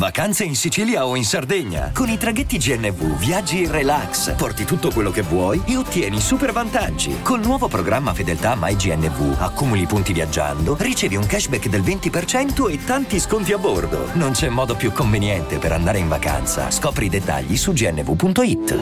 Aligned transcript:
Vacanze 0.00 0.44
in 0.44 0.56
Sicilia 0.56 1.06
o 1.06 1.14
in 1.14 1.26
Sardegna. 1.26 1.92
Con 1.92 2.08
i 2.08 2.16
traghetti 2.16 2.56
GNV 2.56 3.18
viaggi 3.18 3.64
in 3.64 3.70
relax, 3.70 4.34
porti 4.34 4.64
tutto 4.64 4.90
quello 4.90 5.10
che 5.10 5.20
vuoi 5.20 5.60
e 5.66 5.76
ottieni 5.76 6.18
super 6.22 6.52
vantaggi. 6.52 7.20
Col 7.20 7.42
nuovo 7.44 7.68
programma 7.68 8.14
Fedeltà 8.14 8.56
MyGNV 8.58 9.36
accumuli 9.38 9.84
punti 9.84 10.14
viaggiando, 10.14 10.74
ricevi 10.78 11.16
un 11.16 11.26
cashback 11.26 11.68
del 11.68 11.82
20% 11.82 12.70
e 12.70 12.82
tanti 12.82 13.20
sconti 13.20 13.52
a 13.52 13.58
bordo. 13.58 14.08
Non 14.14 14.32
c'è 14.32 14.48
modo 14.48 14.74
più 14.74 14.90
conveniente 14.90 15.58
per 15.58 15.72
andare 15.72 15.98
in 15.98 16.08
vacanza. 16.08 16.70
Scopri 16.70 17.04
i 17.04 17.10
dettagli 17.10 17.58
su 17.58 17.74
gnv.it. 17.74 18.78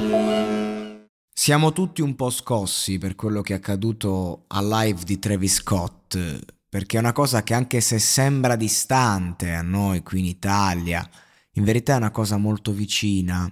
Siamo 1.32 1.72
tutti 1.72 2.00
un 2.00 2.14
po' 2.14 2.30
scossi 2.30 2.98
per 2.98 3.16
quello 3.16 3.42
che 3.42 3.54
è 3.54 3.56
accaduto 3.56 4.44
al 4.46 4.68
live 4.68 5.00
di 5.02 5.18
Travis 5.18 5.54
Scott 5.54 6.56
perché 6.68 6.96
è 6.96 7.00
una 7.00 7.12
cosa 7.12 7.42
che 7.42 7.54
anche 7.54 7.80
se 7.80 7.98
sembra 7.98 8.56
distante 8.56 9.52
a 9.54 9.62
noi 9.62 10.02
qui 10.02 10.20
in 10.20 10.26
Italia, 10.26 11.08
in 11.52 11.64
verità 11.64 11.94
è 11.94 11.96
una 11.96 12.10
cosa 12.10 12.36
molto 12.36 12.72
vicina. 12.72 13.50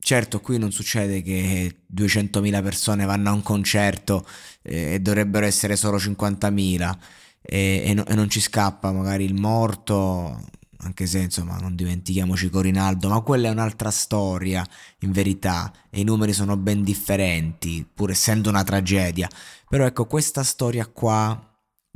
Certo, 0.00 0.40
qui 0.40 0.58
non 0.58 0.72
succede 0.72 1.22
che 1.22 1.84
200.000 1.94 2.62
persone 2.62 3.04
vanno 3.04 3.30
a 3.30 3.32
un 3.32 3.42
concerto 3.42 4.26
eh, 4.62 4.94
e 4.94 5.00
dovrebbero 5.00 5.44
essere 5.44 5.76
solo 5.76 5.98
50.000 5.98 6.96
e, 7.42 7.82
e, 7.84 7.94
no, 7.94 8.06
e 8.06 8.14
non 8.14 8.30
ci 8.30 8.40
scappa 8.40 8.90
magari 8.92 9.24
il 9.24 9.34
morto, 9.34 10.48
anche 10.78 11.06
se 11.06 11.18
insomma 11.18 11.58
non 11.58 11.74
dimentichiamoci 11.74 12.48
Corinaldo, 12.48 13.08
ma 13.08 13.20
quella 13.20 13.48
è 13.48 13.50
un'altra 13.50 13.90
storia 13.90 14.66
in 15.00 15.12
verità 15.12 15.72
e 15.90 16.00
i 16.00 16.04
numeri 16.04 16.32
sono 16.32 16.56
ben 16.56 16.82
differenti, 16.82 17.86
pur 17.92 18.10
essendo 18.10 18.48
una 18.48 18.64
tragedia. 18.64 19.28
Però 19.68 19.84
ecco, 19.84 20.06
questa 20.06 20.42
storia 20.42 20.86
qua 20.86 21.47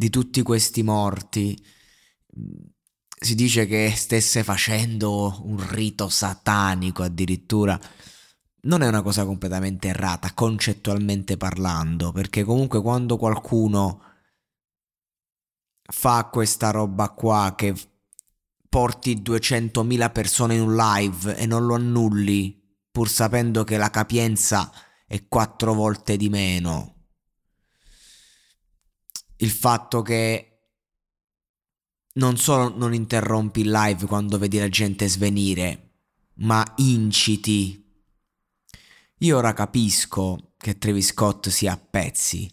di 0.03 0.11
tutti 0.11 0.42
questi 0.42 0.83
morti. 0.83 1.56
Si 3.20 3.36
dice 3.36 3.67
che 3.67 3.92
stesse 3.95 4.42
facendo 4.42 5.41
un 5.45 5.64
rito 5.70 6.08
satanico 6.08 7.05
addirittura. 7.05 7.78
Non 8.62 8.83
è 8.83 8.89
una 8.89 9.03
cosa 9.03 9.25
completamente 9.25 9.89
errata, 9.89 10.34
concettualmente 10.34 11.36
parlando, 11.36 12.11
perché 12.11 12.42
comunque 12.42 12.83
quando 12.83 13.17
qualcuno 13.17 14.03
fa 15.83 16.28
questa 16.33 16.70
roba 16.70 17.11
qua 17.11 17.55
che 17.56 17.73
porti 18.69 19.23
200.000 19.23 20.11
persone 20.11 20.56
in 20.56 20.62
un 20.62 20.75
live 20.75 21.36
e 21.36 21.47
non 21.47 21.64
lo 21.64 21.75
annulli, 21.75 22.61
pur 22.91 23.08
sapendo 23.08 23.62
che 23.62 23.77
la 23.77 23.91
capienza 23.91 24.73
è 25.06 25.28
quattro 25.28 25.75
volte 25.75 26.17
di 26.17 26.28
meno, 26.28 27.02
il 29.42 29.50
fatto 29.50 30.02
che 30.02 30.46
non 32.14 32.36
solo 32.36 32.68
non 32.76 32.94
interrompi 32.94 33.60
il 33.60 33.70
live 33.70 34.06
quando 34.06 34.38
vedi 34.38 34.58
la 34.58 34.68
gente 34.68 35.08
svenire, 35.08 35.90
ma 36.34 36.64
inciti. 36.76 37.78
Io 39.18 39.36
ora 39.36 39.52
capisco 39.52 40.52
che 40.56 40.78
Travis 40.78 41.08
Scott 41.08 41.48
sia 41.48 41.72
a 41.72 41.76
pezzi. 41.76 42.50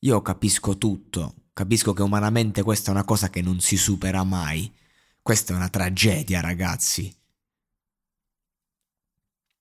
Io 0.00 0.22
capisco 0.22 0.78
tutto. 0.78 1.34
Capisco 1.52 1.92
che 1.92 2.02
umanamente 2.02 2.62
questa 2.62 2.90
è 2.90 2.94
una 2.94 3.04
cosa 3.04 3.28
che 3.28 3.42
non 3.42 3.60
si 3.60 3.76
supera 3.76 4.24
mai. 4.24 4.72
Questa 5.20 5.52
è 5.52 5.56
una 5.56 5.68
tragedia, 5.68 6.40
ragazzi. 6.40 7.14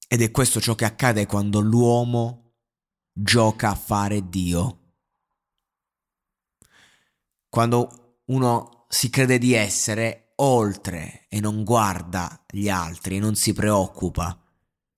Ed 0.08 0.22
è 0.22 0.31
questo 0.31 0.62
ciò 0.62 0.75
che 0.75 0.85
accade 0.85 1.25
quando 1.25 1.59
l'uomo 1.59 2.53
gioca 3.12 3.72
a 3.72 3.75
fare 3.75 4.30
Dio 4.30 4.78
quando 7.50 8.22
uno 8.26 8.86
si 8.90 9.10
crede 9.10 9.38
di 9.38 9.54
essere 9.54 10.34
oltre 10.38 11.26
e 11.30 11.40
non 11.40 11.64
guarda 11.64 12.46
gli 12.50 12.70
altri 12.70 13.18
e 13.18 13.20
non 13.20 13.36
si 13.36 13.54
preoccupa. 13.54 14.38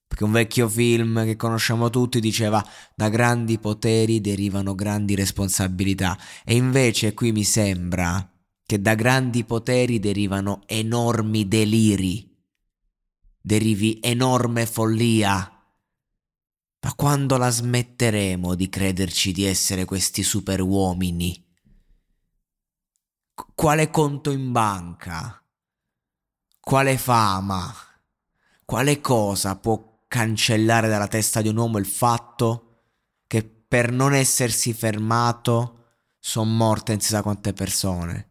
Perché 0.07 0.23
un 0.25 0.31
vecchio 0.33 0.67
film 0.67 1.23
che 1.23 1.37
conosciamo 1.37 1.89
tutti 1.89 2.19
diceva 2.19 2.63
da 2.93 3.07
grandi 3.07 3.57
poteri 3.59 4.19
derivano 4.19 4.75
grandi 4.75 5.15
responsabilità 5.15 6.17
e 6.43 6.55
invece 6.55 7.13
qui 7.13 7.31
mi 7.31 7.45
sembra 7.45 8.29
che 8.65 8.81
da 8.81 8.93
grandi 8.93 9.45
poteri 9.45 9.99
derivano 9.99 10.63
enormi 10.65 11.47
deliri, 11.47 12.29
derivi 13.41 13.99
enorme 14.01 14.65
follia. 14.65 15.35
Ma 16.83 16.93
quando 16.95 17.37
la 17.37 17.49
smetteremo 17.49 18.55
di 18.55 18.67
crederci 18.67 19.31
di 19.31 19.45
essere 19.45 19.85
questi 19.85 20.23
super 20.23 20.61
uomini? 20.61 21.50
Quale 23.33 23.89
conto 23.89 24.31
in 24.31 24.51
banca, 24.51 25.43
quale 26.59 26.97
fama, 26.97 27.73
quale 28.65 29.01
cosa 29.01 29.55
può 29.55 30.03
cancellare 30.07 30.87
dalla 30.87 31.07
testa 31.07 31.41
di 31.41 31.47
un 31.47 31.57
uomo 31.57 31.77
il 31.77 31.85
fatto 31.85 32.67
che 33.27 33.43
per 33.43 33.91
non 33.91 34.13
essersi 34.13 34.73
fermato 34.73 35.77
sono 36.19 36.51
morte 36.51 36.91
non 36.91 37.01
si 37.01 37.09
sa 37.09 37.21
quante 37.21 37.53
persone. 37.53 38.29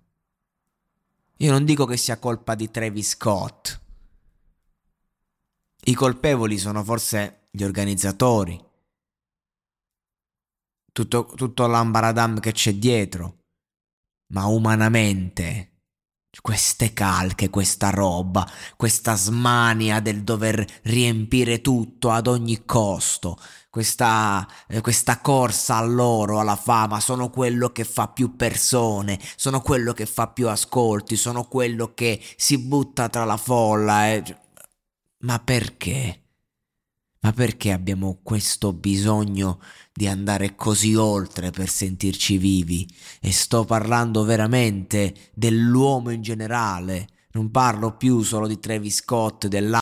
Io 1.38 1.50
non 1.50 1.64
dico 1.64 1.86
che 1.86 1.96
sia 1.96 2.18
colpa 2.18 2.54
di 2.54 2.70
Travis 2.70 3.08
Scott. 3.10 3.80
I 5.84 5.94
colpevoli 5.94 6.58
sono 6.58 6.84
forse 6.84 7.48
gli 7.50 7.64
organizzatori. 7.64 8.62
Tutto, 10.92 11.32
tutto 11.34 11.66
l'ambaradam 11.66 12.40
che 12.40 12.52
c'è 12.52 12.74
dietro 12.74 13.39
ma 14.30 14.46
umanamente 14.46 15.70
queste 16.40 16.92
calche, 16.92 17.50
questa 17.50 17.90
roba, 17.90 18.48
questa 18.76 19.16
smania 19.16 20.00
del 20.00 20.22
dover 20.22 20.64
riempire 20.84 21.60
tutto 21.60 22.10
ad 22.10 22.28
ogni 22.28 22.64
costo, 22.64 23.36
questa, 23.68 24.46
eh, 24.68 24.80
questa 24.80 25.20
corsa 25.20 25.76
all'oro, 25.76 26.40
alla 26.40 26.56
fama, 26.56 27.00
sono 27.00 27.30
quello 27.30 27.70
che 27.70 27.84
fa 27.84 28.08
più 28.08 28.36
persone, 28.36 29.18
sono 29.36 29.60
quello 29.60 29.92
che 29.92 30.06
fa 30.06 30.28
più 30.28 30.48
ascolti, 30.48 31.16
sono 31.16 31.44
quello 31.44 31.92
che 31.94 32.22
si 32.36 32.58
butta 32.58 33.08
tra 33.08 33.24
la 33.24 33.36
folla. 33.36 34.08
Eh. 34.10 34.22
Ma 35.24 35.38
perché? 35.40 36.19
Ma 37.22 37.32
perché 37.32 37.70
abbiamo 37.70 38.20
questo 38.22 38.72
bisogno 38.72 39.60
di 39.92 40.06
andare 40.06 40.54
così 40.54 40.94
oltre 40.94 41.50
per 41.50 41.68
sentirci 41.68 42.38
vivi? 42.38 42.88
E 43.20 43.30
sto 43.30 43.64
parlando 43.66 44.24
veramente 44.24 45.30
dell'uomo 45.34 46.10
in 46.10 46.22
generale. 46.22 47.08
Non 47.32 47.50
parlo 47.50 47.96
più 47.96 48.22
solo 48.22 48.46
di 48.46 48.58
Travis 48.58 48.96
Scott, 48.96 49.48
dell'altro 49.48 49.78